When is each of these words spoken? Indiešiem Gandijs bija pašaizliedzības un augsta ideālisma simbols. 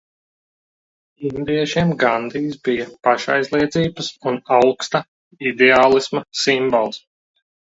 Indiešiem 1.31 1.91
Gandijs 2.03 2.55
bija 2.69 2.87
pašaizliedzības 3.09 4.09
un 4.33 4.41
augsta 4.57 5.03
ideālisma 5.53 6.25
simbols. 6.47 7.01